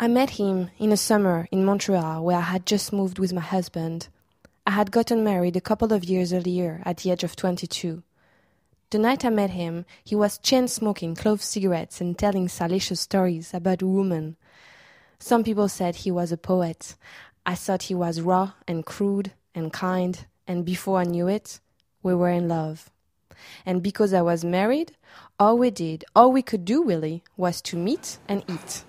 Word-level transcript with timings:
I 0.00 0.06
met 0.06 0.30
him 0.30 0.70
in 0.78 0.92
a 0.92 0.96
summer 0.96 1.48
in 1.50 1.64
Montreal 1.64 2.24
where 2.24 2.36
I 2.36 2.42
had 2.42 2.66
just 2.66 2.92
moved 2.92 3.18
with 3.18 3.32
my 3.32 3.40
husband. 3.40 4.06
I 4.64 4.70
had 4.70 4.92
gotten 4.92 5.24
married 5.24 5.56
a 5.56 5.60
couple 5.60 5.92
of 5.92 6.04
years 6.04 6.32
earlier 6.32 6.80
at 6.84 6.98
the 6.98 7.10
age 7.10 7.24
of 7.24 7.34
22. 7.34 8.04
The 8.90 8.98
night 8.98 9.24
I 9.24 9.30
met 9.30 9.50
him, 9.50 9.86
he 10.04 10.14
was 10.14 10.38
chain 10.38 10.68
smoking 10.68 11.16
clove 11.16 11.42
cigarettes 11.42 12.00
and 12.00 12.16
telling 12.16 12.48
salacious 12.48 13.00
stories 13.00 13.52
about 13.52 13.82
women. 13.82 14.36
Some 15.18 15.42
people 15.42 15.68
said 15.68 15.96
he 15.96 16.12
was 16.12 16.30
a 16.30 16.36
poet. 16.36 16.94
I 17.44 17.56
thought 17.56 17.82
he 17.82 17.94
was 17.96 18.20
raw 18.20 18.52
and 18.68 18.86
crude 18.86 19.32
and 19.52 19.72
kind, 19.72 20.26
and 20.46 20.64
before 20.64 21.00
I 21.00 21.04
knew 21.04 21.26
it, 21.26 21.58
we 22.04 22.14
were 22.14 22.30
in 22.30 22.46
love. 22.46 22.88
And 23.66 23.82
because 23.82 24.12
I 24.12 24.22
was 24.22 24.44
married, 24.44 24.92
all 25.40 25.58
we 25.58 25.72
did, 25.72 26.04
all 26.14 26.30
we 26.30 26.42
could 26.42 26.64
do 26.64 26.84
really, 26.84 27.24
was 27.36 27.60
to 27.62 27.76
meet 27.76 28.18
and 28.28 28.44
eat. 28.46 28.84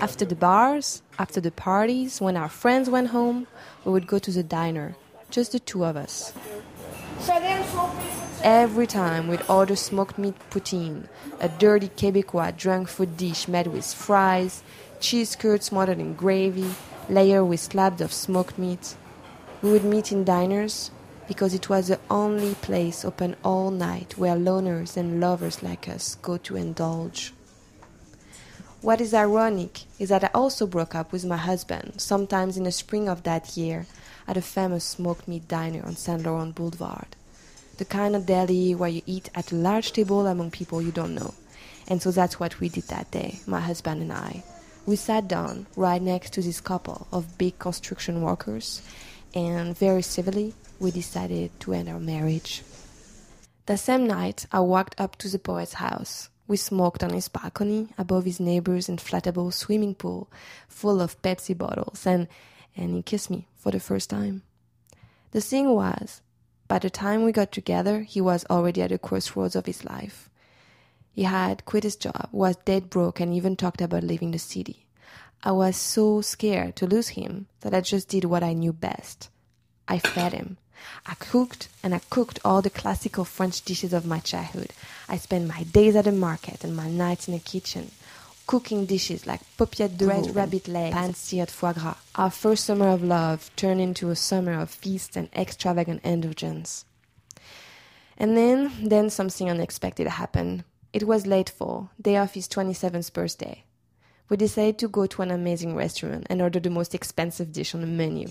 After 0.00 0.24
the 0.24 0.34
bars, 0.34 1.02
after 1.18 1.40
the 1.40 1.50
parties, 1.50 2.20
when 2.20 2.36
our 2.36 2.48
friends 2.48 2.90
went 2.90 3.08
home, 3.08 3.46
we 3.84 3.92
would 3.92 4.06
go 4.06 4.18
to 4.18 4.30
the 4.30 4.42
diner, 4.42 4.96
just 5.30 5.52
the 5.52 5.60
two 5.60 5.84
of 5.84 5.96
us. 5.96 6.32
Every 8.42 8.86
time 8.86 9.28
we'd 9.28 9.42
order 9.48 9.76
smoked 9.76 10.18
meat 10.18 10.34
poutine, 10.50 11.08
a 11.40 11.48
dirty 11.48 11.88
Quebecois 11.88 12.56
junk 12.56 12.88
food 12.88 13.16
dish 13.16 13.46
made 13.46 13.68
with 13.68 13.92
fries, 13.92 14.62
cheese 14.98 15.36
curds 15.36 15.66
smothered 15.66 16.00
in 16.00 16.14
gravy, 16.14 16.74
layered 17.08 17.46
with 17.46 17.60
slabs 17.60 18.00
of 18.00 18.12
smoked 18.12 18.58
meat. 18.58 18.96
We 19.62 19.70
would 19.70 19.84
meet 19.84 20.10
in 20.10 20.24
diners 20.24 20.90
because 21.28 21.54
it 21.54 21.68
was 21.68 21.88
the 21.88 22.00
only 22.10 22.54
place 22.56 23.04
open 23.04 23.36
all 23.44 23.70
night 23.70 24.18
where 24.18 24.34
loners 24.34 24.96
and 24.96 25.20
lovers 25.20 25.62
like 25.62 25.88
us 25.88 26.16
go 26.16 26.36
to 26.38 26.56
indulge. 26.56 27.32
What 28.82 29.00
is 29.00 29.14
ironic 29.14 29.82
is 30.00 30.08
that 30.08 30.24
I 30.24 30.30
also 30.34 30.66
broke 30.66 30.96
up 30.96 31.12
with 31.12 31.24
my 31.24 31.36
husband, 31.36 32.00
sometimes 32.00 32.56
in 32.56 32.64
the 32.64 32.72
spring 32.72 33.08
of 33.08 33.22
that 33.22 33.56
year, 33.56 33.86
at 34.26 34.36
a 34.36 34.42
famous 34.42 34.82
smoked 34.82 35.28
meat 35.28 35.46
diner 35.46 35.86
on 35.86 35.94
Saint 35.94 36.24
Laurent 36.24 36.52
Boulevard. 36.52 37.14
The 37.78 37.84
kind 37.84 38.16
of 38.16 38.26
deli 38.26 38.74
where 38.74 38.88
you 38.88 39.02
eat 39.06 39.30
at 39.36 39.52
a 39.52 39.54
large 39.54 39.92
table 39.92 40.26
among 40.26 40.50
people 40.50 40.82
you 40.82 40.90
don't 40.90 41.14
know. 41.14 41.32
And 41.86 42.02
so 42.02 42.10
that's 42.10 42.40
what 42.40 42.58
we 42.58 42.68
did 42.68 42.88
that 42.88 43.12
day, 43.12 43.38
my 43.46 43.60
husband 43.60 44.02
and 44.02 44.12
I. 44.12 44.42
We 44.84 44.96
sat 44.96 45.28
down 45.28 45.68
right 45.76 46.02
next 46.02 46.32
to 46.32 46.42
this 46.42 46.60
couple 46.60 47.06
of 47.12 47.38
big 47.38 47.60
construction 47.60 48.20
workers, 48.20 48.82
and 49.32 49.78
very 49.78 50.02
civilly, 50.02 50.54
we 50.80 50.90
decided 50.90 51.52
to 51.60 51.72
end 51.72 51.88
our 51.88 52.00
marriage. 52.00 52.64
The 53.66 53.76
same 53.76 54.08
night, 54.08 54.46
I 54.50 54.58
walked 54.58 55.00
up 55.00 55.14
to 55.18 55.28
the 55.28 55.38
poet's 55.38 55.74
house. 55.74 56.30
We 56.46 56.56
smoked 56.56 57.02
on 57.02 57.10
his 57.10 57.28
balcony 57.28 57.88
above 57.96 58.24
his 58.24 58.40
neighbor's 58.40 58.88
inflatable 58.88 59.52
swimming 59.52 59.94
pool 59.94 60.30
full 60.68 61.00
of 61.00 61.20
Pepsi 61.22 61.56
bottles, 61.56 62.06
and, 62.06 62.28
and 62.76 62.94
he 62.94 63.02
kissed 63.02 63.30
me 63.30 63.48
for 63.54 63.70
the 63.70 63.80
first 63.80 64.10
time. 64.10 64.42
The 65.30 65.40
thing 65.40 65.70
was, 65.70 66.20
by 66.68 66.78
the 66.78 66.90
time 66.90 67.22
we 67.22 67.32
got 67.32 67.52
together, 67.52 68.00
he 68.00 68.20
was 68.20 68.44
already 68.50 68.82
at 68.82 68.90
the 68.90 68.98
crossroads 68.98 69.56
of 69.56 69.66
his 69.66 69.84
life. 69.84 70.28
He 71.12 71.24
had 71.24 71.64
quit 71.64 71.84
his 71.84 71.96
job, 71.96 72.28
was 72.32 72.56
dead 72.64 72.90
broke, 72.90 73.20
and 73.20 73.34
even 73.34 73.56
talked 73.56 73.80
about 73.80 74.02
leaving 74.02 74.30
the 74.30 74.38
city. 74.38 74.86
I 75.42 75.52
was 75.52 75.76
so 75.76 76.20
scared 76.20 76.76
to 76.76 76.86
lose 76.86 77.08
him 77.08 77.46
that 77.60 77.74
I 77.74 77.80
just 77.80 78.08
did 78.08 78.24
what 78.24 78.42
I 78.42 78.52
knew 78.52 78.72
best. 78.72 79.28
I 79.88 79.98
fed 79.98 80.32
him. 80.32 80.56
I 81.06 81.14
cooked 81.14 81.68
and 81.82 81.94
I 81.94 82.00
cooked 82.10 82.38
all 82.44 82.62
the 82.62 82.70
classical 82.70 83.24
French 83.24 83.62
dishes 83.62 83.92
of 83.92 84.06
my 84.06 84.20
childhood. 84.20 84.72
I 85.08 85.16
spent 85.16 85.48
my 85.48 85.64
days 85.64 85.96
at 85.96 86.04
the 86.04 86.12
market 86.12 86.64
and 86.64 86.76
my 86.76 86.88
nights 86.88 87.28
in 87.28 87.34
the 87.34 87.40
kitchen, 87.40 87.90
cooking 88.46 88.86
dishes 88.86 89.26
like 89.26 89.40
paupiette 89.56 89.96
de 89.96 90.06
red 90.06 90.34
rabbit 90.34 90.68
legs, 90.68 90.94
pan-seared 90.94 91.50
foie 91.50 91.72
gras. 91.72 91.96
Our 92.14 92.30
first 92.30 92.64
summer 92.64 92.88
of 92.88 93.02
love 93.02 93.50
turned 93.56 93.80
into 93.80 94.10
a 94.10 94.16
summer 94.16 94.58
of 94.58 94.70
feast 94.70 95.16
and 95.16 95.28
extravagant 95.34 96.02
indulgence. 96.04 96.84
And 98.16 98.36
then, 98.36 98.72
then 98.82 99.10
something 99.10 99.50
unexpected 99.50 100.06
happened. 100.06 100.64
It 100.92 101.04
was 101.04 101.26
late 101.26 101.50
fall, 101.50 101.90
day 102.00 102.16
of 102.16 102.34
his 102.34 102.46
27th 102.48 103.12
birthday. 103.12 103.64
We 104.28 104.36
decided 104.36 104.78
to 104.78 104.88
go 104.88 105.06
to 105.06 105.22
an 105.22 105.30
amazing 105.30 105.74
restaurant 105.74 106.26
and 106.30 106.40
order 106.40 106.60
the 106.60 106.70
most 106.70 106.94
expensive 106.94 107.52
dish 107.52 107.74
on 107.74 107.80
the 107.80 107.86
menu 107.86 108.28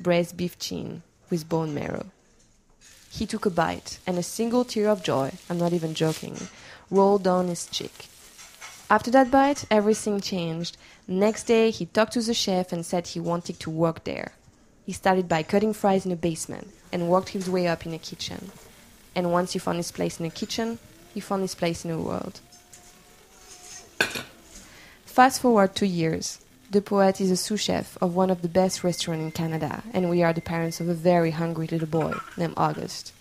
braised 0.00 0.36
beef 0.36 0.58
chin 0.58 1.02
with 1.32 1.48
bone 1.48 1.72
marrow. 1.74 2.04
He 3.10 3.24
took 3.26 3.46
a 3.46 3.50
bite, 3.50 3.98
and 4.06 4.18
a 4.18 4.22
single 4.22 4.64
tear 4.66 4.88
of 4.90 5.02
joy, 5.02 5.32
I'm 5.48 5.58
not 5.58 5.72
even 5.72 5.94
joking, 5.94 6.36
rolled 6.90 7.24
down 7.24 7.48
his 7.48 7.66
cheek. 7.66 8.06
After 8.90 9.10
that 9.12 9.30
bite, 9.30 9.64
everything 9.70 10.20
changed. 10.20 10.76
Next 11.08 11.44
day, 11.44 11.70
he 11.70 11.86
talked 11.86 12.12
to 12.12 12.20
the 12.20 12.34
chef 12.34 12.70
and 12.70 12.84
said 12.84 13.06
he 13.06 13.18
wanted 13.18 13.58
to 13.60 13.70
work 13.70 14.04
there. 14.04 14.32
He 14.84 14.92
started 14.92 15.26
by 15.26 15.42
cutting 15.42 15.72
fries 15.72 16.04
in 16.04 16.12
a 16.12 16.16
basement 16.16 16.68
and 16.92 17.08
worked 17.08 17.30
his 17.30 17.48
way 17.48 17.66
up 17.66 17.86
in 17.86 17.92
the 17.92 17.98
kitchen. 17.98 18.50
And 19.14 19.32
once 19.32 19.52
he 19.52 19.58
found 19.58 19.78
his 19.78 19.92
place 19.92 20.20
in 20.20 20.24
the 20.24 20.30
kitchen, 20.30 20.78
he 21.14 21.20
found 21.20 21.40
his 21.40 21.54
place 21.54 21.82
in 21.84 21.90
the 21.90 21.98
world. 21.98 22.40
Fast 25.06 25.40
forward 25.40 25.74
two 25.74 25.86
years. 25.86 26.40
The 26.72 26.80
poet 26.80 27.20
is 27.20 27.30
a 27.30 27.36
sous 27.36 27.60
chef 27.60 27.98
of 28.00 28.14
one 28.14 28.30
of 28.30 28.40
the 28.40 28.48
best 28.48 28.82
restaurants 28.82 29.22
in 29.22 29.30
Canada, 29.32 29.82
and 29.92 30.08
we 30.08 30.22
are 30.22 30.32
the 30.32 30.40
parents 30.40 30.80
of 30.80 30.88
a 30.88 30.94
very 30.94 31.32
hungry 31.32 31.66
little 31.66 31.86
boy 31.86 32.14
named 32.38 32.54
August. 32.56 33.12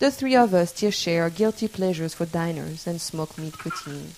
The 0.00 0.10
three 0.10 0.36
of 0.36 0.52
us 0.52 0.68
still 0.68 0.90
share 0.90 1.22
our 1.22 1.30
guilty 1.30 1.66
pleasures 1.66 2.12
for 2.12 2.26
diners 2.26 2.86
and 2.86 3.00
smoked 3.00 3.38
meat 3.38 3.54
poutine. 3.54 4.10